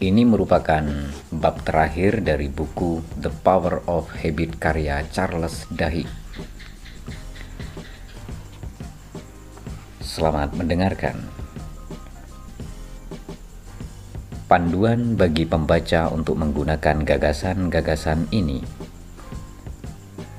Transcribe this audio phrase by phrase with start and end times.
[0.00, 0.80] Ini merupakan
[1.28, 6.08] bab terakhir dari buku The Power of Habit karya Charles Duhigg.
[10.00, 11.20] Selamat mendengarkan.
[14.48, 18.64] Panduan bagi pembaca untuk menggunakan gagasan-gagasan ini.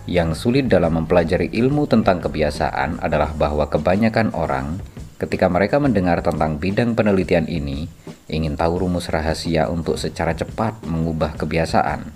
[0.10, 4.82] Yang sulit dalam mempelajari ilmu tentang kebiasaan adalah bahwa kebanyakan orang
[5.22, 8.01] ketika mereka mendengar tentang bidang penelitian ini
[8.32, 12.16] ingin tahu rumus rahasia untuk secara cepat mengubah kebiasaan.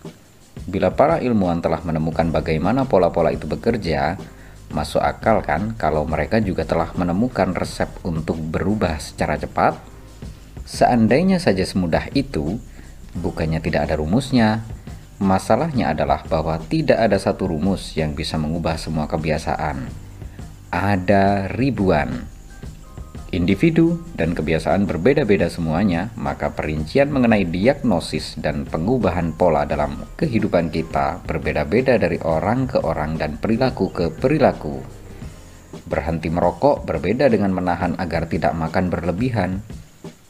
[0.65, 4.17] Bila para ilmuwan telah menemukan bagaimana pola-pola itu bekerja,
[4.71, 9.77] masuk akal kan kalau mereka juga telah menemukan resep untuk berubah secara cepat?
[10.65, 12.57] Seandainya saja semudah itu,
[13.13, 14.65] bukannya tidak ada rumusnya.
[15.21, 19.85] Masalahnya adalah bahwa tidak ada satu rumus yang bisa mengubah semua kebiasaan.
[20.73, 22.34] Ada ribuan
[23.35, 31.19] individu dan kebiasaan berbeda-beda semuanya, maka perincian mengenai diagnosis dan pengubahan pola dalam kehidupan kita
[31.27, 34.79] berbeda-beda dari orang ke orang dan perilaku ke perilaku.
[35.85, 39.59] Berhenti merokok berbeda dengan menahan agar tidak makan berlebihan.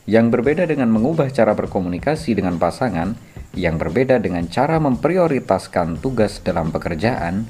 [0.10, 3.14] Yang berbeda dengan mengubah cara berkomunikasi dengan pasangan,
[3.54, 7.48] yang berbeda dengan cara memprioritaskan tugas dalam pekerjaan,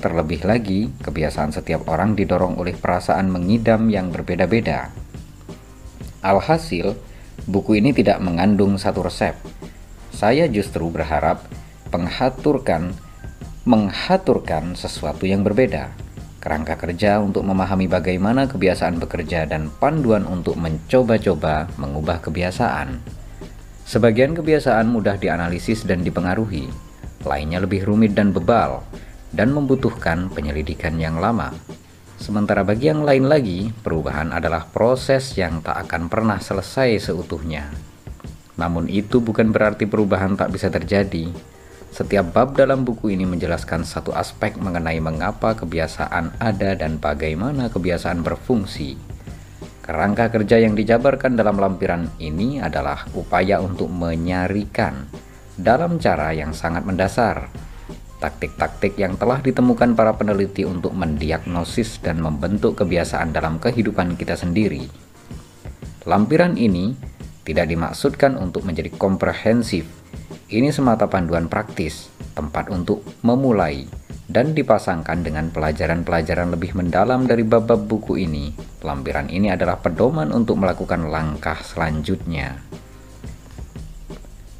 [0.00, 4.88] Terlebih lagi, kebiasaan setiap orang didorong oleh perasaan mengidam yang berbeda-beda.
[6.24, 6.96] Alhasil,
[7.44, 9.36] buku ini tidak mengandung satu resep.
[10.08, 11.44] Saya justru berharap
[11.92, 12.96] penghaturkan
[13.68, 15.92] menghaturkan sesuatu yang berbeda.
[16.40, 23.04] Kerangka kerja untuk memahami bagaimana kebiasaan bekerja dan panduan untuk mencoba-coba mengubah kebiasaan.
[23.84, 26.72] Sebagian kebiasaan mudah dianalisis dan dipengaruhi,
[27.28, 28.80] lainnya lebih rumit dan bebal
[29.30, 31.54] dan membutuhkan penyelidikan yang lama.
[32.20, 37.72] Sementara bagi yang lain lagi, perubahan adalah proses yang tak akan pernah selesai seutuhnya.
[38.60, 41.32] Namun itu bukan berarti perubahan tak bisa terjadi.
[41.90, 48.20] Setiap bab dalam buku ini menjelaskan satu aspek mengenai mengapa kebiasaan ada dan bagaimana kebiasaan
[48.20, 48.94] berfungsi.
[49.80, 55.08] Kerangka kerja yang dijabarkan dalam lampiran ini adalah upaya untuk menyarikan
[55.58, 57.50] dalam cara yang sangat mendasar
[58.20, 64.86] taktik-taktik yang telah ditemukan para peneliti untuk mendiagnosis dan membentuk kebiasaan dalam kehidupan kita sendiri.
[66.04, 66.94] Lampiran ini
[67.42, 69.88] tidak dimaksudkan untuk menjadi komprehensif.
[70.52, 73.88] Ini semata panduan praktis, tempat untuk memulai,
[74.30, 78.54] dan dipasangkan dengan pelajaran-pelajaran lebih mendalam dari bab-bab buku ini.
[78.84, 82.62] Lampiran ini adalah pedoman untuk melakukan langkah selanjutnya.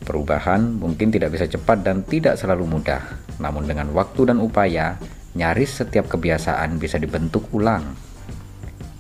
[0.03, 2.99] Perubahan mungkin tidak bisa cepat dan tidak selalu mudah,
[3.41, 5.01] namun dengan waktu dan upaya,
[5.33, 7.97] nyaris setiap kebiasaan bisa dibentuk ulang.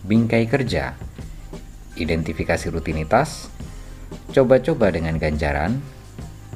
[0.08, 0.96] Bingkai kerja,
[1.94, 3.52] identifikasi rutinitas,
[4.32, 5.84] coba-coba dengan ganjaran,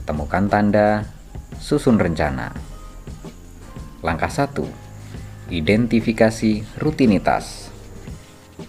[0.08, 1.04] temukan tanda,
[1.60, 2.56] susun rencana.
[4.00, 5.52] Langkah 1.
[5.52, 7.68] Identifikasi rutinitas.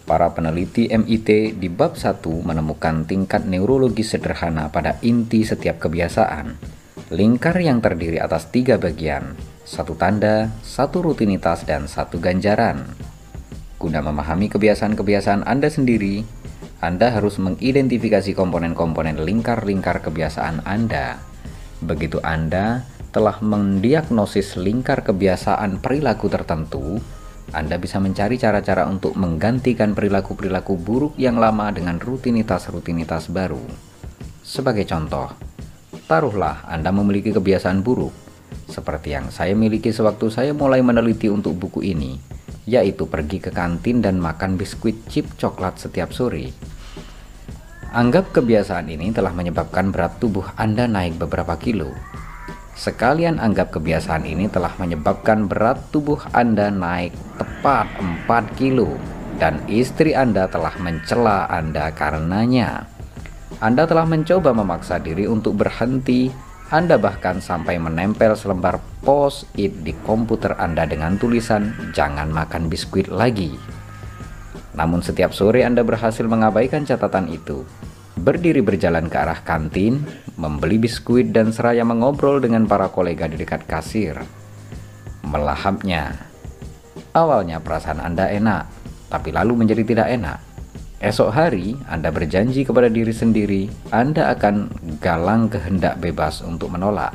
[0.06, 6.75] Para peneliti MIT di bab 1 menemukan tingkat neurologi sederhana pada inti setiap kebiasaan
[7.14, 12.82] Lingkar yang terdiri atas tiga bagian, satu tanda, satu rutinitas, dan satu ganjaran.
[13.78, 16.26] Guna memahami kebiasaan-kebiasaan Anda sendiri,
[16.82, 21.22] Anda harus mengidentifikasi komponen-komponen lingkar-lingkar kebiasaan Anda.
[21.86, 26.98] Begitu Anda telah mendiagnosis lingkar kebiasaan perilaku tertentu,
[27.54, 33.62] Anda bisa mencari cara-cara untuk menggantikan perilaku-perilaku buruk yang lama dengan rutinitas-rutinitas baru.
[34.42, 35.45] Sebagai contoh,
[36.06, 38.14] Taruhlah Anda memiliki kebiasaan buruk,
[38.70, 42.22] seperti yang saya miliki sewaktu saya mulai meneliti untuk buku ini,
[42.70, 46.54] yaitu pergi ke kantin dan makan biskuit chip coklat setiap sore.
[47.90, 51.90] Anggap kebiasaan ini telah menyebabkan berat tubuh Anda naik beberapa kilo.
[52.78, 57.90] Sekalian anggap kebiasaan ini telah menyebabkan berat tubuh Anda naik tepat
[58.30, 58.94] 4 kilo
[59.42, 62.95] dan istri Anda telah mencela Anda karenanya.
[63.64, 66.28] Anda telah mencoba memaksa diri untuk berhenti.
[66.74, 73.56] Anda bahkan sampai menempel selembar post-it di komputer Anda dengan tulisan "Jangan makan biskuit lagi".
[74.76, 77.64] Namun setiap sore Anda berhasil mengabaikan catatan itu.
[78.20, 80.04] Berdiri berjalan ke arah kantin,
[80.36, 84.20] membeli biskuit dan seraya mengobrol dengan para kolega di dekat kasir.
[85.24, 86.16] Melahapnya.
[87.16, 88.64] Awalnya perasaan Anda enak,
[89.08, 90.55] tapi lalu menjadi tidak enak.
[91.04, 94.72] Esok hari, Anda berjanji kepada diri sendiri, Anda akan
[95.04, 97.12] galang kehendak bebas untuk menolak.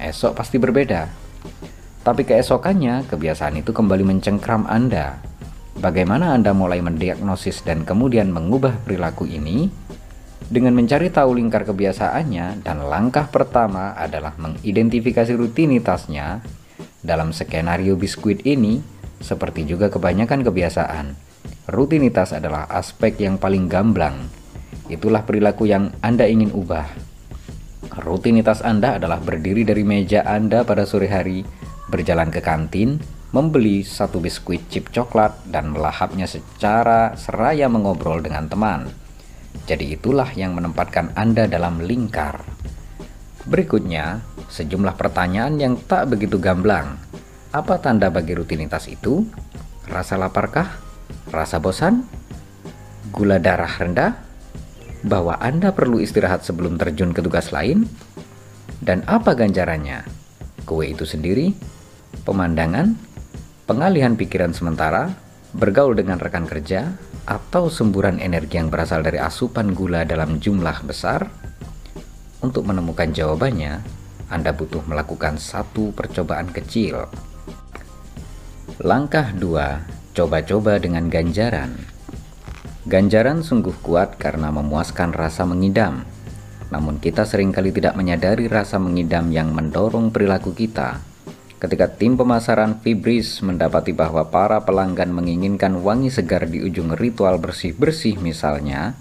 [0.00, 1.04] Esok pasti berbeda.
[2.00, 5.20] Tapi keesokannya, kebiasaan itu kembali mencengkram Anda.
[5.76, 9.68] Bagaimana Anda mulai mendiagnosis dan kemudian mengubah perilaku ini?
[10.48, 16.40] Dengan mencari tahu lingkar kebiasaannya dan langkah pertama adalah mengidentifikasi rutinitasnya,
[17.04, 18.80] dalam skenario biskuit ini,
[19.20, 21.29] seperti juga kebanyakan kebiasaan,
[21.70, 24.26] rutinitas adalah aspek yang paling gamblang.
[24.90, 26.86] Itulah perilaku yang Anda ingin ubah.
[28.02, 31.46] Rutinitas Anda adalah berdiri dari meja Anda pada sore hari,
[31.86, 32.98] berjalan ke kantin,
[33.30, 38.90] membeli satu biskuit chip coklat, dan melahapnya secara seraya mengobrol dengan teman.
[39.66, 42.42] Jadi itulah yang menempatkan Anda dalam lingkar.
[43.46, 46.98] Berikutnya, sejumlah pertanyaan yang tak begitu gamblang.
[47.54, 49.26] Apa tanda bagi rutinitas itu?
[49.90, 50.89] Rasa laparkah?
[51.30, 52.04] Rasa bosan?
[53.14, 54.18] Gula darah rendah?
[55.06, 57.86] Bahwa Anda perlu istirahat sebelum terjun ke tugas lain?
[58.82, 60.04] Dan apa ganjarannya?
[60.66, 61.54] Kue itu sendiri?
[62.26, 62.94] Pemandangan?
[63.64, 65.14] Pengalihan pikiran sementara?
[65.54, 66.90] Bergaul dengan rekan kerja?
[67.30, 71.30] atau semburan energi yang berasal dari asupan gula dalam jumlah besar?
[72.42, 73.78] Untuk menemukan jawabannya,
[74.32, 77.06] Anda butuh melakukan satu percobaan kecil.
[78.82, 79.99] Langkah 2.
[80.12, 81.76] Coba-coba dengan ganjaran.
[82.88, 86.02] Ganjaran sungguh kuat karena memuaskan rasa mengidam.
[86.70, 91.10] Namun kita sering kali tidak menyadari rasa mengidam yang mendorong perilaku kita
[91.60, 98.16] Ketika tim pemasaran Fibris mendapati bahwa para pelanggan menginginkan wangi segar di ujung ritual bersih-bersih
[98.16, 98.96] misalnya,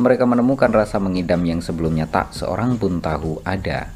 [0.00, 3.92] mereka menemukan rasa mengidam yang sebelumnya tak seorang pun tahu ada.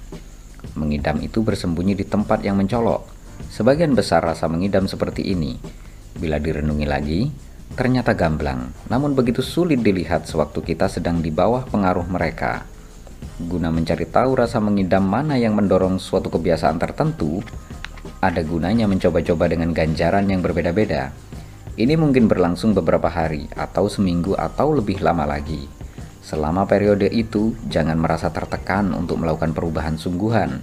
[0.77, 3.09] Mengidam itu bersembunyi di tempat yang mencolok.
[3.49, 5.57] Sebagian besar rasa mengidam seperti ini,
[6.19, 7.21] bila direnungi lagi,
[7.75, 12.63] ternyata gamblang, namun begitu sulit dilihat sewaktu kita sedang di bawah pengaruh mereka.
[13.35, 17.43] Guna mencari tahu rasa mengidam mana yang mendorong suatu kebiasaan tertentu,
[18.23, 21.11] ada gunanya mencoba-coba dengan ganjaran yang berbeda-beda.
[21.75, 25.67] Ini mungkin berlangsung beberapa hari, atau seminggu, atau lebih lama lagi.
[26.23, 30.63] Selama periode itu, jangan merasa tertekan untuk melakukan perubahan sungguhan.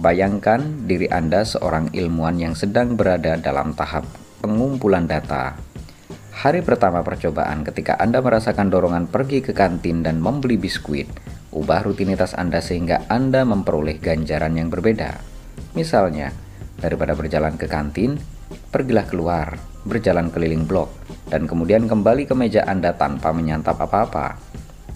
[0.00, 4.08] Bayangkan diri Anda seorang ilmuwan yang sedang berada dalam tahap
[4.38, 5.58] pengumpulan data.
[6.38, 11.10] Hari pertama percobaan ketika Anda merasakan dorongan pergi ke kantin dan membeli biskuit,
[11.50, 15.18] ubah rutinitas Anda sehingga Anda memperoleh ganjaran yang berbeda.
[15.74, 16.30] Misalnya,
[16.78, 18.14] Daripada berjalan ke kantin,
[18.70, 20.94] pergilah keluar, berjalan keliling blok,
[21.26, 24.38] dan kemudian kembali ke meja Anda tanpa menyantap apa-apa.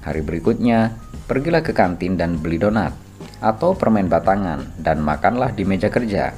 [0.06, 0.94] Hari berikutnya,
[1.26, 2.94] pergilah ke kantin dan beli donat
[3.42, 6.30] atau permen batangan dan makanlah di meja kerja.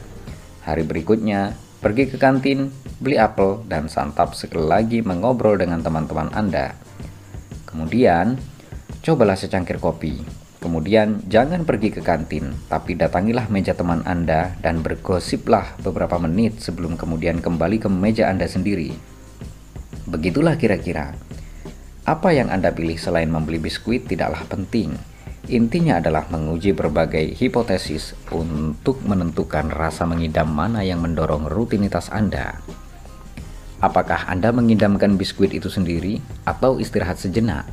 [0.64, 1.52] Hari berikutnya,
[1.84, 6.72] pergi ke kantin, beli apel, dan santap sekali lagi mengobrol dengan teman-teman Anda.
[7.69, 8.40] Kemudian,
[9.04, 15.76] cobalah secangkir kopi Kemudian jangan pergi ke kantin, tapi datangilah meja teman Anda dan bergosiplah
[15.84, 18.96] beberapa menit sebelum kemudian kembali ke meja Anda sendiri.
[20.08, 21.12] Begitulah kira-kira.
[22.08, 24.96] Apa yang Anda pilih selain membeli biskuit tidaklah penting.
[25.44, 32.64] Intinya adalah menguji berbagai hipotesis untuk menentukan rasa mengidam mana yang mendorong rutinitas Anda.
[33.85, 36.17] Apakah Anda mengidamkan biskuit itu sendiri
[36.49, 37.69] atau istirahat sejenak?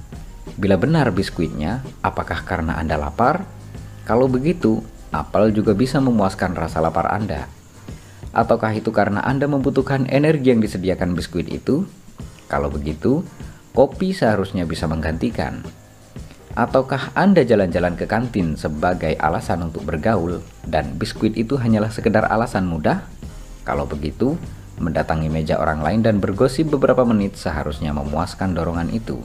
[0.60, 3.48] Bila benar biskuitnya, apakah karena Anda lapar?
[4.04, 4.84] Kalau begitu,
[5.16, 7.48] apel juga bisa memuaskan rasa lapar Anda.
[8.36, 11.88] Ataukah itu karena Anda membutuhkan energi yang disediakan biskuit itu?
[12.52, 13.24] Kalau begitu,
[13.72, 15.64] kopi seharusnya bisa menggantikan.
[16.51, 22.67] Ataukah Anda jalan-jalan ke kantin sebagai alasan untuk bergaul dan biskuit itu hanyalah sekedar alasan
[22.67, 23.08] mudah?
[23.63, 24.36] Kalau begitu,
[24.75, 29.24] mendatangi meja orang lain dan bergosip beberapa menit seharusnya memuaskan dorongan itu.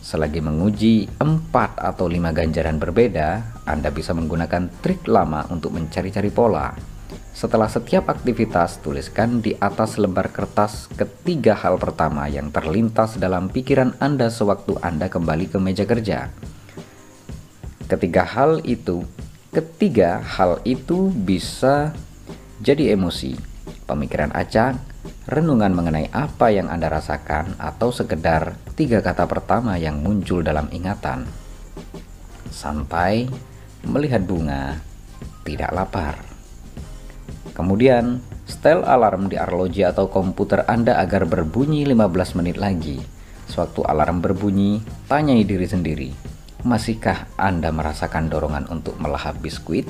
[0.00, 6.91] Selagi menguji 4 atau 5 ganjaran berbeda, Anda bisa menggunakan trik lama untuk mencari-cari pola.
[7.32, 13.96] Setelah setiap aktivitas, tuliskan di atas lembar kertas ketiga hal pertama yang terlintas dalam pikiran
[13.96, 16.28] Anda sewaktu Anda kembali ke meja kerja.
[17.88, 19.08] Ketiga hal itu,
[19.48, 21.96] ketiga hal itu bisa
[22.60, 23.36] jadi emosi,
[23.88, 24.76] pemikiran acak,
[25.26, 31.24] renungan mengenai apa yang Anda rasakan atau sekedar tiga kata pertama yang muncul dalam ingatan.
[32.52, 33.24] Santai,
[33.88, 34.76] melihat bunga,
[35.48, 36.31] tidak lapar.
[37.52, 42.98] Kemudian, setel alarm di arloji atau komputer Anda agar berbunyi 15 menit lagi.
[43.48, 46.10] Sewaktu alarm berbunyi, tanyai diri sendiri,
[46.64, 49.84] masihkah Anda merasakan dorongan untuk melahap biskuit?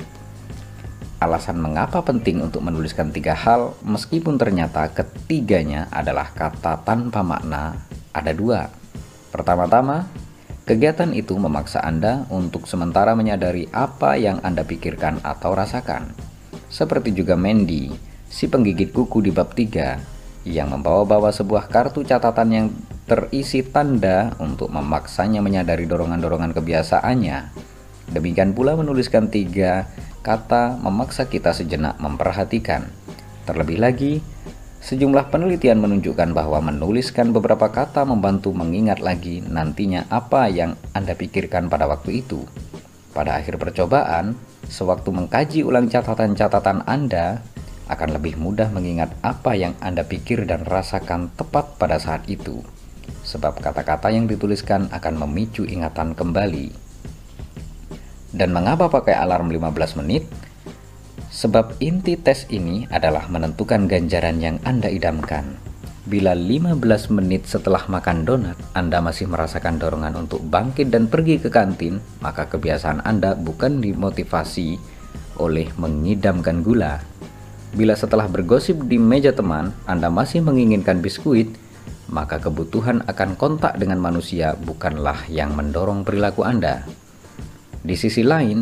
[1.23, 7.79] alasan mengapa penting untuk menuliskan tiga hal meskipun ternyata ketiganya adalah kata tanpa makna
[8.11, 8.67] ada dua.
[9.31, 10.11] Pertama-tama,
[10.67, 16.32] kegiatan itu memaksa Anda untuk sementara menyadari apa yang Anda pikirkan atau rasakan.
[16.73, 17.93] Seperti juga Mandy,
[18.25, 22.67] si penggigit kuku di bab 3, yang membawa-bawa sebuah kartu catatan yang
[23.05, 27.53] terisi tanda untuk memaksanya menyadari dorongan-dorongan kebiasaannya.
[28.09, 29.85] Demikian pula menuliskan tiga
[30.25, 32.89] kata memaksa kita sejenak memperhatikan.
[33.45, 34.25] Terlebih lagi,
[34.81, 41.69] sejumlah penelitian menunjukkan bahwa menuliskan beberapa kata membantu mengingat lagi nantinya apa yang Anda pikirkan
[41.69, 42.49] pada waktu itu.
[43.13, 44.33] Pada akhir percobaan,
[44.65, 47.45] sewaktu mengkaji ulang catatan-catatan Anda,
[47.85, 52.65] akan lebih mudah mengingat apa yang Anda pikir dan rasakan tepat pada saat itu.
[53.21, 56.73] Sebab kata-kata yang dituliskan akan memicu ingatan kembali.
[58.33, 60.25] Dan mengapa pakai alarm 15 menit?
[61.29, 65.72] Sebab inti tes ini adalah menentukan ganjaran yang Anda idamkan.
[66.03, 66.83] Bila 15
[67.15, 72.47] menit setelah makan donat, Anda masih merasakan dorongan untuk bangkit dan pergi ke kantin, maka
[72.51, 74.75] kebiasaan Anda bukan dimotivasi
[75.39, 76.99] oleh mengidamkan gula,
[77.73, 81.57] Bila setelah bergosip di meja teman, Anda masih menginginkan biskuit,
[82.05, 86.85] maka kebutuhan akan kontak dengan manusia bukanlah yang mendorong perilaku Anda.
[87.81, 88.61] Di sisi lain,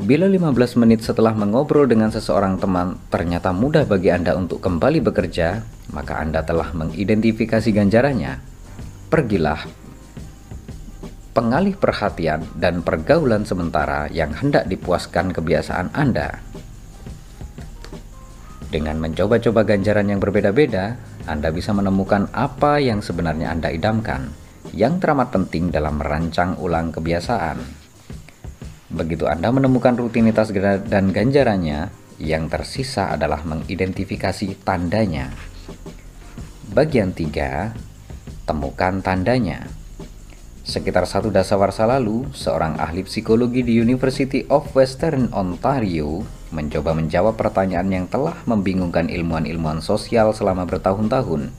[0.00, 5.60] bila 15 menit setelah mengobrol dengan seseorang teman ternyata mudah bagi Anda untuk kembali bekerja,
[5.92, 8.40] maka Anda telah mengidentifikasi ganjarannya.
[9.12, 9.60] Pergilah
[11.30, 16.42] pengalih perhatian dan pergaulan sementara yang hendak dipuaskan kebiasaan Anda.
[18.70, 20.94] Dengan mencoba-coba ganjaran yang berbeda-beda,
[21.26, 24.30] Anda bisa menemukan apa yang sebenarnya Anda idamkan,
[24.70, 27.79] yang teramat penting dalam merancang ulang kebiasaan.
[28.90, 30.50] Begitu Anda menemukan rutinitas
[30.90, 35.30] dan ganjarannya, yang tersisa adalah mengidentifikasi tandanya.
[36.74, 37.74] Bagian 3,
[38.44, 39.70] temukan tandanya.
[40.60, 47.88] Sekitar satu dasawarsa lalu, seorang ahli psikologi di University of Western Ontario mencoba menjawab pertanyaan
[47.90, 51.50] yang telah membingungkan ilmuwan-ilmuwan sosial selama bertahun-tahun.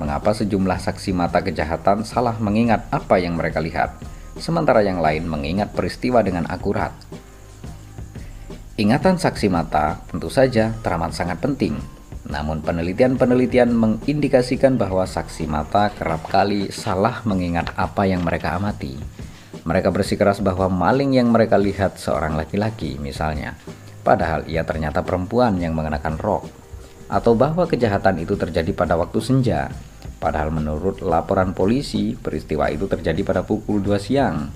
[0.00, 4.00] Mengapa sejumlah saksi mata kejahatan salah mengingat apa yang mereka lihat,
[4.40, 6.94] sementara yang lain mengingat peristiwa dengan akurat?
[8.80, 11.76] Ingatan saksi mata tentu saja teramat sangat penting,
[12.24, 18.96] namun penelitian-penelitian mengindikasikan bahwa saksi mata kerap kali salah mengingat apa yang mereka amati.
[19.68, 23.54] Mereka bersikeras bahwa maling yang mereka lihat seorang laki-laki misalnya,
[24.00, 26.48] padahal ia ternyata perempuan yang mengenakan rok.
[27.12, 29.68] Atau bahwa kejahatan itu terjadi pada waktu senja,
[30.22, 34.46] padahal menurut laporan polisi peristiwa itu terjadi pada pukul 2 siang.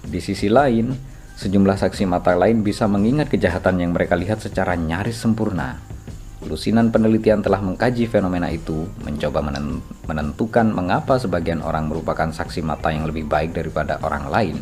[0.00, 0.96] Di sisi lain,
[1.36, 5.76] sejumlah saksi mata lain bisa mengingat kejahatan yang mereka lihat secara nyaris sempurna.
[6.44, 9.44] Lusinan penelitian telah mengkaji fenomena itu, mencoba
[10.08, 14.56] menentukan mengapa sebagian orang merupakan saksi mata yang lebih baik daripada orang lain.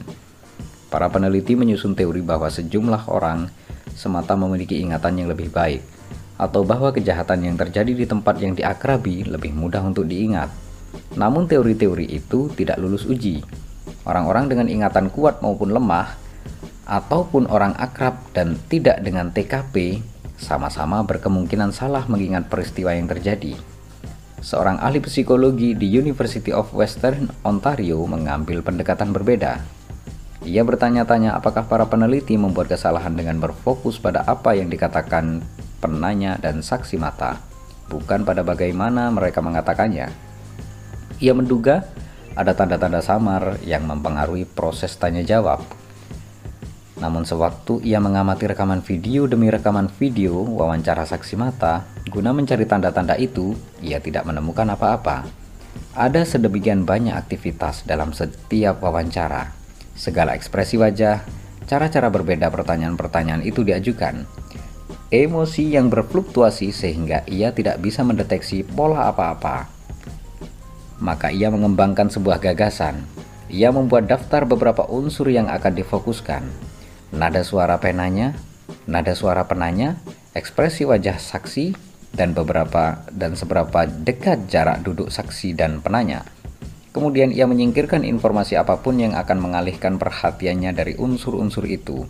[0.91, 3.51] Para peneliti menyusun teori bahwa sejumlah orang
[3.99, 5.83] semata memiliki ingatan yang lebih baik,
[6.43, 10.51] atau bahwa kejahatan yang terjadi di tempat yang diakrabi lebih mudah untuk diingat.
[11.15, 13.47] Namun teori-teori itu tidak lulus uji.
[14.03, 16.19] Orang-orang dengan ingatan kuat maupun lemah,
[16.83, 20.03] ataupun orang akrab dan tidak dengan TKP
[20.35, 23.55] sama-sama berkemungkinan salah mengingat peristiwa yang terjadi.
[24.43, 29.63] Seorang ahli psikologi di University of Western Ontario mengambil pendekatan berbeda.
[30.43, 35.47] Ia bertanya-tanya apakah para peneliti membuat kesalahan dengan berfokus pada apa yang dikatakan
[35.83, 37.43] penanya dan saksi mata,
[37.91, 40.15] bukan pada bagaimana mereka mengatakannya.
[41.19, 41.83] Ia menduga
[42.39, 45.61] ada tanda-tanda samar yang mempengaruhi proses tanya jawab
[47.03, 53.19] namun sewaktu ia mengamati rekaman video demi rekaman video wawancara saksi mata, guna mencari tanda-tanda
[53.19, 55.27] itu, ia tidak menemukan apa-apa.
[55.99, 59.51] Ada sedemikian banyak aktivitas dalam setiap wawancara.
[59.99, 61.27] Segala ekspresi wajah,
[61.67, 64.23] cara-cara berbeda pertanyaan-pertanyaan itu diajukan.
[65.13, 69.69] Emosi yang berfluktuasi sehingga ia tidak bisa mendeteksi pola apa-apa.
[71.05, 73.05] Maka ia mengembangkan sebuah gagasan.
[73.53, 76.73] Ia membuat daftar beberapa unsur yang akan difokuskan
[77.13, 78.33] nada suara penanya,
[78.89, 80.01] nada suara penanya,
[80.33, 81.77] ekspresi wajah saksi,
[82.13, 86.25] dan beberapa dan seberapa dekat jarak duduk saksi dan penanya.
[86.93, 92.05] Kemudian ia menyingkirkan informasi apa pun yang akan mengalihkan perhatiannya dari unsur-unsur itu.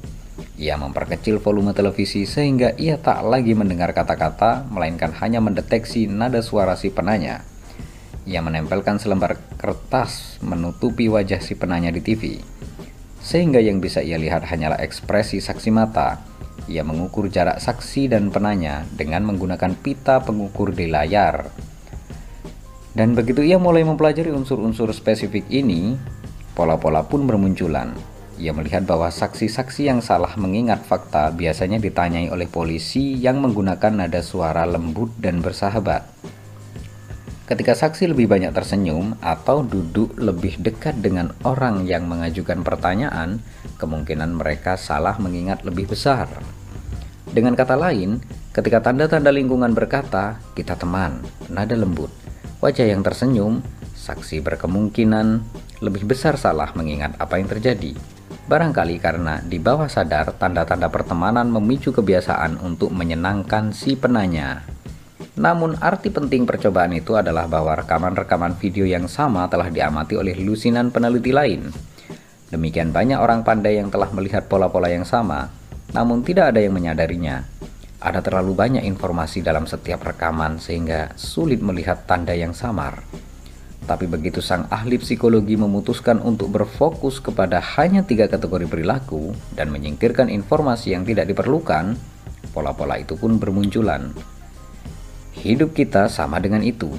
[0.57, 6.77] Ia memperkecil volume televisi sehingga ia tak lagi mendengar kata-kata, melainkan hanya mendeteksi nada suara
[6.77, 7.45] si penanya.
[8.25, 12.39] Ia menempelkan selembar kertas menutupi wajah si penanya di TV
[13.23, 16.19] sehingga yang bisa ia lihat hanyalah ekspresi saksi mata.
[16.67, 21.49] Ia mengukur jarak saksi dan penanya dengan menggunakan pita pengukur di layar.
[22.93, 25.97] Dan begitu ia mulai mempelajari unsur-unsur spesifik ini,
[26.53, 28.12] pola-pola pun bermunculan.
[28.41, 34.25] Ia melihat bahwa saksi-saksi yang salah mengingat fakta biasanya ditanyai oleh polisi yang menggunakan nada
[34.25, 36.09] suara lembut dan bersahabat.
[37.43, 43.45] Ketika saksi lebih banyak tersenyum atau duduk lebih dekat dengan orang yang mengajukan pertanyaan,
[43.77, 46.33] kemungkinan mereka salah mengingat lebih besar.
[47.29, 48.25] Dengan kata lain,
[48.57, 51.21] ketika tanda-tanda lingkungan berkata, "Kita teman,"
[51.53, 52.09] nada lembut,
[52.65, 53.61] wajah yang tersenyum,
[53.93, 55.45] saksi berkemungkinan
[55.83, 57.93] lebih besar salah mengingat apa yang terjadi.
[58.43, 64.67] Barangkali karena di bawah sadar tanda-tanda pertemanan memicu kebiasaan untuk menyenangkan si penanya.
[65.39, 70.91] Namun arti penting percobaan itu adalah bahwa rekaman-rekaman video yang sama telah diamati oleh lusinan
[70.91, 71.71] peneliti lain.
[72.51, 75.49] Demikian banyak orang pandai yang telah melihat pola-pola yang sama,
[75.95, 77.49] namun tidak ada yang menyadarinya.
[78.03, 83.22] Ada terlalu banyak informasi dalam setiap rekaman sehingga sulit melihat tanda yang samar.
[83.83, 90.31] Tapi begitu sang ahli psikologi memutuskan untuk berfokus kepada hanya tiga kategori perilaku dan menyingkirkan
[90.31, 91.99] informasi yang tidak diperlukan,
[92.55, 94.15] pola-pola itu pun bermunculan.
[95.35, 96.95] Hidup kita sama dengan itu.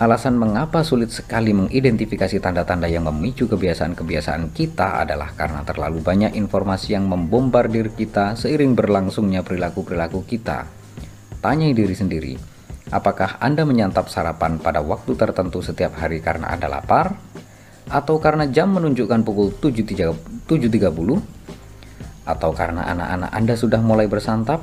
[0.00, 6.96] Alasan mengapa sulit sekali mengidentifikasi tanda-tanda yang memicu kebiasaan-kebiasaan kita adalah karena terlalu banyak informasi
[6.96, 10.64] yang membombardir kita seiring berlangsungnya perilaku-perilaku kita.
[11.44, 12.32] Tanya diri sendiri,
[12.92, 17.16] apakah Anda menyantap sarapan pada waktu tertentu setiap hari karena Anda lapar?
[17.88, 20.12] Atau karena jam menunjukkan pukul 7.30?
[22.22, 24.62] Atau karena anak-anak Anda sudah mulai bersantap?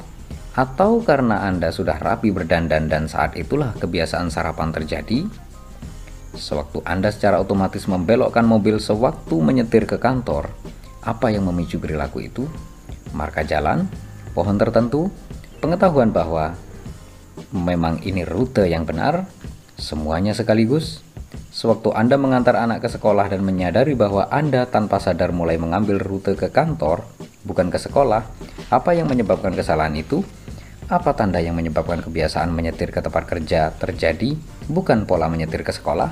[0.55, 5.25] Atau karena Anda sudah rapi berdandan dan saat itulah kebiasaan sarapan terjadi?
[6.37, 10.47] Sewaktu Anda secara otomatis membelokkan mobil sewaktu menyetir ke kantor,
[11.03, 12.45] apa yang memicu perilaku itu?
[13.11, 13.89] Marka jalan,
[14.37, 15.09] pohon tertentu,
[15.57, 16.53] pengetahuan bahwa
[17.53, 19.25] memang ini rute yang benar,
[19.79, 21.01] semuanya sekaligus.
[21.49, 26.33] Sewaktu Anda mengantar anak ke sekolah dan menyadari bahwa Anda tanpa sadar mulai mengambil rute
[26.33, 27.05] ke kantor,
[27.45, 28.25] bukan ke sekolah,
[28.69, 30.21] apa yang menyebabkan kesalahan itu?
[30.89, 34.33] Apa tanda yang menyebabkan kebiasaan menyetir ke tempat kerja terjadi,
[34.65, 36.09] bukan pola menyetir ke sekolah?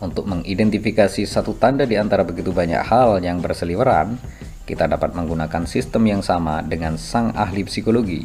[0.00, 4.16] Untuk mengidentifikasi satu tanda di antara begitu banyak hal yang berseliweran,
[4.64, 8.24] kita dapat menggunakan sistem yang sama dengan sang ahli psikologi.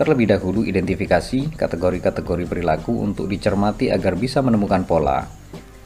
[0.00, 5.28] Terlebih dahulu identifikasi kategori-kategori perilaku untuk dicermati agar bisa menemukan pola.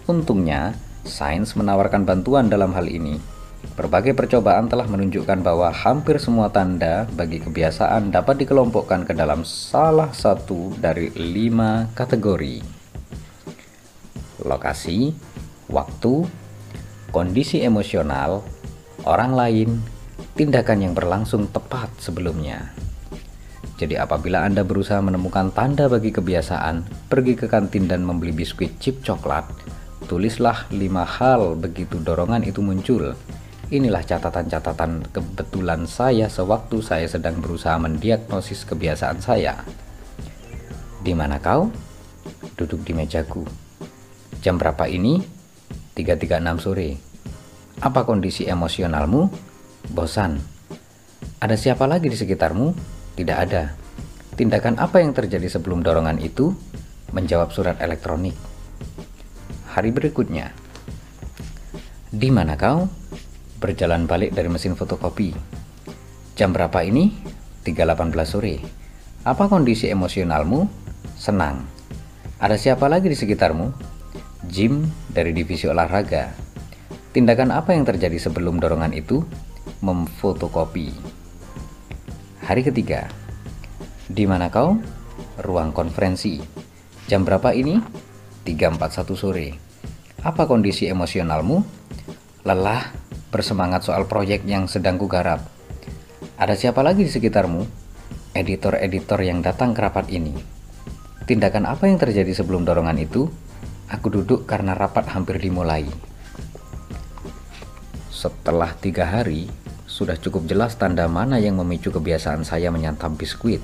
[0.07, 3.35] Untungnya, sains menawarkan bantuan dalam hal ini
[3.73, 10.13] Berbagai percobaan telah menunjukkan bahwa hampir semua tanda bagi kebiasaan dapat dikelompokkan ke dalam salah
[10.13, 12.61] satu dari lima kategori.
[14.45, 15.17] Lokasi,
[15.73, 16.29] waktu,
[17.09, 18.45] kondisi emosional,
[19.09, 19.69] orang lain,
[20.37, 22.84] tindakan yang berlangsung tepat sebelumnya.
[23.75, 29.03] Jadi apabila Anda berusaha menemukan tanda bagi kebiasaan, pergi ke kantin dan membeli biskuit chip
[29.03, 29.51] coklat,
[30.07, 33.19] tulislah lima hal begitu dorongan itu muncul
[33.73, 39.57] Inilah catatan-catatan kebetulan saya sewaktu saya sedang berusaha mendiagnosis kebiasaan saya.
[41.01, 41.73] Di mana kau?
[42.61, 43.43] Duduk di mejaku.
[44.45, 45.17] Jam berapa ini?
[45.97, 46.89] 3.36 sore.
[47.81, 49.33] Apa kondisi emosionalmu?
[49.91, 50.39] Bosan.
[51.41, 52.94] Ada siapa lagi di sekitarmu?
[53.15, 53.75] Tidak ada.
[54.35, 56.51] Tindakan apa yang terjadi sebelum dorongan itu?
[57.15, 58.35] Menjawab surat elektronik.
[59.71, 60.51] Hari berikutnya.
[62.11, 62.91] Di mana kau?
[63.65, 65.33] berjalan balik dari mesin fotokopi.
[66.37, 67.17] Jam berapa ini?
[67.65, 68.61] 3.18 sore.
[69.25, 70.69] Apa kondisi emosionalmu?
[71.17, 71.65] Senang.
[72.37, 73.73] Ada siapa lagi di sekitarmu?
[74.45, 76.37] Jim dari divisi olahraga.
[77.17, 79.25] Tindakan apa yang terjadi sebelum dorongan itu?
[79.81, 81.14] Memfotokopi.
[82.45, 83.09] Hari ketiga.
[84.05, 84.77] Di mana kau?
[85.41, 86.37] Ruang konferensi.
[87.09, 87.81] Jam berapa ini?
[88.45, 89.49] 3.41 sore.
[90.21, 91.65] Apa kondisi emosionalmu?
[92.45, 92.93] Lelah,
[93.33, 95.41] bersemangat soal proyek yang sedang kugarap.
[96.37, 97.65] Ada siapa lagi di sekitarmu?
[98.37, 100.37] Editor-editor yang datang ke rapat ini.
[101.25, 103.25] Tindakan apa yang terjadi sebelum dorongan itu?
[103.89, 105.89] Aku duduk karena rapat hampir dimulai.
[108.13, 109.49] Setelah tiga hari,
[109.95, 113.63] sudah cukup jelas tanda mana yang memicu kebiasaan saya menyantap biskuit.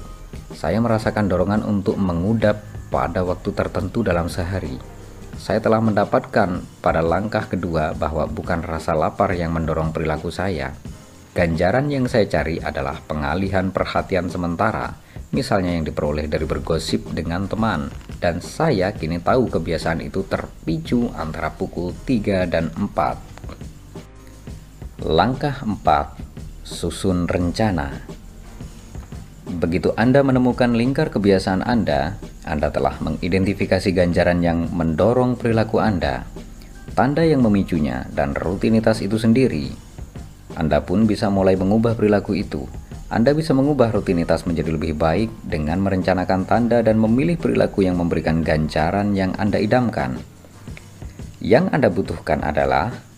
[0.54, 2.62] Saya merasakan dorongan untuk mengudap
[2.94, 5.00] pada waktu tertentu dalam sehari
[5.40, 10.76] saya telah mendapatkan pada langkah kedua bahwa bukan rasa lapar yang mendorong perilaku saya.
[11.32, 15.00] Ganjaran yang saya cari adalah pengalihan perhatian sementara,
[15.32, 17.88] misalnya yang diperoleh dari bergosip dengan teman.
[18.20, 23.29] Dan saya kini tahu kebiasaan itu terpicu antara pukul 3 dan 4.
[25.00, 25.80] Langkah 4.
[26.60, 28.04] Susun rencana.
[29.48, 36.28] Begitu Anda menemukan lingkar kebiasaan Anda, anda telah mengidentifikasi ganjaran yang mendorong perilaku Anda,
[36.92, 39.72] tanda yang memicunya, dan rutinitas itu sendiri.
[40.60, 42.68] Anda pun bisa mulai mengubah perilaku itu.
[43.08, 48.44] Anda bisa mengubah rutinitas menjadi lebih baik dengan merencanakan tanda dan memilih perilaku yang memberikan
[48.44, 50.20] ganjaran yang Anda idamkan.
[51.40, 53.08] Yang Anda butuhkan adalah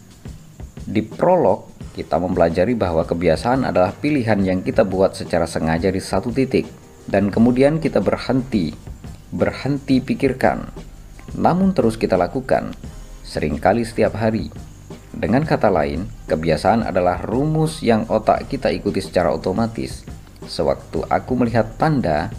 [0.82, 6.32] di prolog kita mempelajari bahwa kebiasaan adalah pilihan yang kita buat secara sengaja di satu
[6.32, 6.64] titik
[7.04, 8.72] dan kemudian kita berhenti,
[9.28, 10.72] berhenti pikirkan.
[11.36, 12.72] Namun terus kita lakukan
[13.20, 14.48] sering kali setiap hari.
[15.12, 20.08] Dengan kata lain, kebiasaan adalah rumus yang otak kita ikuti secara otomatis.
[20.48, 22.32] Sewaktu aku melihat tanda,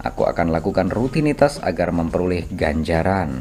[0.00, 3.40] aku akan lakukan rutinitas agar memperoleh ganjaran.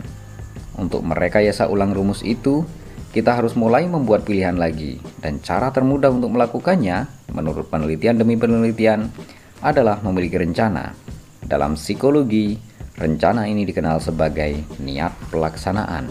[0.80, 2.64] Untuk merekayasa ulang rumus itu,
[3.12, 4.98] kita harus mulai membuat pilihan lagi.
[5.20, 9.12] Dan cara termudah untuk melakukannya, menurut penelitian demi penelitian,
[9.60, 10.96] adalah memiliki rencana.
[11.44, 12.56] Dalam psikologi,
[12.96, 16.08] rencana ini dikenal sebagai niat pelaksanaan.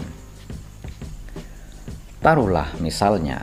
[2.21, 3.41] Taruhlah misalnya,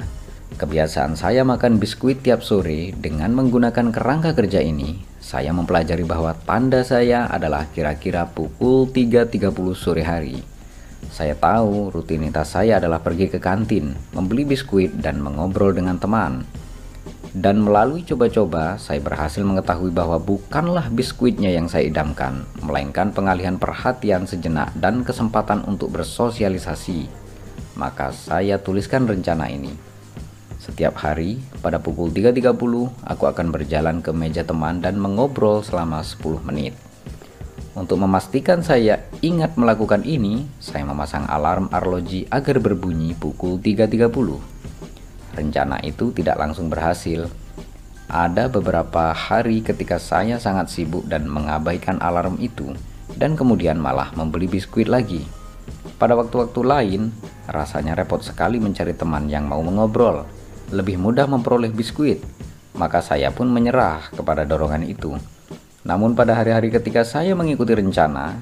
[0.54, 6.86] kebiasaan saya makan biskuit tiap sore dengan menggunakan kerangka kerja ini, saya mempelajari bahwa tanda
[6.86, 10.57] saya adalah kira-kira pukul 3.30 sore hari.
[11.08, 16.42] Saya tahu rutinitas saya adalah pergi ke kantin, membeli biskuit, dan mengobrol dengan teman.
[17.30, 24.26] Dan melalui coba-coba, saya berhasil mengetahui bahwa bukanlah biskuitnya yang saya idamkan, melainkan pengalihan perhatian
[24.26, 27.28] sejenak dan kesempatan untuk bersosialisasi
[27.78, 29.70] maka saya tuliskan rencana ini.
[30.58, 32.58] Setiap hari pada pukul 3.30
[33.06, 36.74] aku akan berjalan ke meja teman dan mengobrol selama 10 menit.
[37.78, 44.10] Untuk memastikan saya ingat melakukan ini, saya memasang alarm arloji agar berbunyi pukul 3.30.
[45.38, 47.30] Rencana itu tidak langsung berhasil.
[48.10, 52.74] Ada beberapa hari ketika saya sangat sibuk dan mengabaikan alarm itu
[53.14, 55.22] dan kemudian malah membeli biskuit lagi.
[56.02, 57.14] Pada waktu-waktu lain,
[57.46, 60.26] rasanya repot sekali mencari teman yang mau mengobrol.
[60.74, 62.26] Lebih mudah memperoleh biskuit.
[62.74, 65.14] Maka saya pun menyerah kepada dorongan itu.
[65.86, 68.34] Namun pada hari-hari ketika saya mengikuti rencana,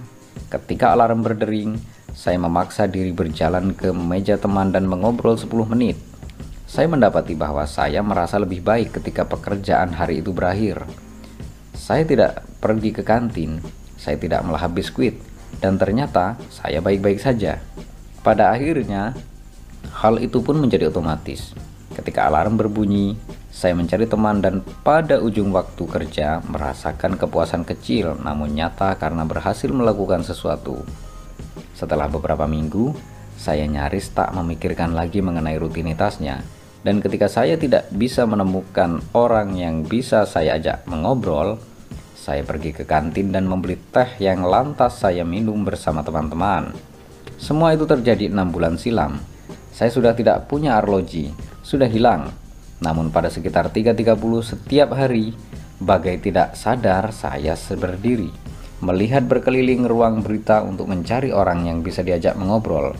[0.48, 1.76] ketika alarm berdering,
[2.16, 6.00] saya memaksa diri berjalan ke meja teman dan mengobrol 10 menit.
[6.64, 10.88] Saya mendapati bahwa saya merasa lebih baik ketika pekerjaan hari itu berakhir.
[11.76, 13.60] Saya tidak pergi ke kantin,
[14.00, 15.20] saya tidak melahap biskuit,
[15.60, 17.60] dan ternyata saya baik-baik saja.
[18.24, 19.14] Pada akhirnya,
[19.92, 21.54] hal itu pun menjadi otomatis.
[21.94, 23.14] Ketika alarm berbunyi,
[23.56, 29.72] saya mencari teman dan pada ujung waktu kerja merasakan kepuasan kecil namun nyata karena berhasil
[29.72, 30.84] melakukan sesuatu.
[31.72, 32.92] Setelah beberapa minggu,
[33.40, 36.44] saya nyaris tak memikirkan lagi mengenai rutinitasnya
[36.84, 41.56] dan ketika saya tidak bisa menemukan orang yang bisa saya ajak mengobrol,
[42.12, 46.76] saya pergi ke kantin dan membeli teh yang lantas saya minum bersama teman-teman.
[47.40, 49.16] Semua itu terjadi enam bulan silam.
[49.72, 51.32] Saya sudah tidak punya arloji,
[51.64, 52.44] sudah hilang.
[52.80, 55.32] Namun pada sekitar 3.30 setiap hari,
[55.80, 58.28] bagai tidak sadar saya berdiri,
[58.84, 62.92] melihat berkeliling ruang berita untuk mencari orang yang bisa diajak mengobrol,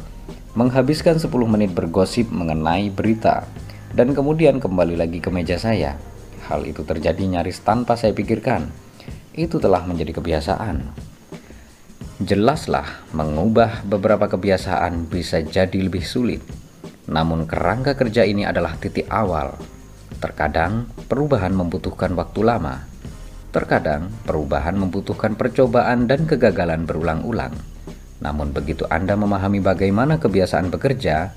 [0.57, 3.45] menghabiskan 10 menit bergosip mengenai berita,
[3.93, 6.01] dan kemudian kembali lagi ke meja saya.
[6.49, 8.87] Hal itu terjadi nyaris tanpa saya pikirkan
[9.37, 10.81] itu telah menjadi kebiasaan.
[12.17, 16.41] Jelaslah, mengubah beberapa kebiasaan bisa jadi lebih sulit.
[17.07, 19.55] Namun kerangka kerja ini adalah titik awal.
[20.19, 22.87] Terkadang perubahan membutuhkan waktu lama.
[23.55, 27.55] Terkadang perubahan membutuhkan percobaan dan kegagalan berulang-ulang.
[28.21, 31.33] Namun begitu Anda memahami bagaimana kebiasaan bekerja,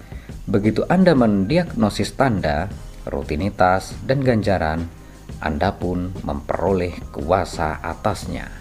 [0.49, 2.67] begitu Anda mendiagnosis tanda,
[3.08, 4.88] rutinitas, dan ganjaran,
[5.39, 8.51] anda pun memperoleh kuasa atasnya.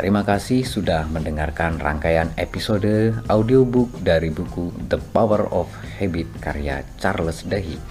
[0.00, 5.68] Terima kasih sudah mendengarkan rangkaian episode audiobook dari buku The Power of
[6.00, 7.84] Habit karya Charles Duhigg.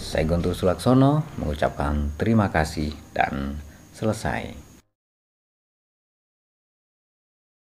[0.00, 3.60] Saya Guntur Sulaksono mengucapkan terima kasih dan
[3.92, 4.65] selesai.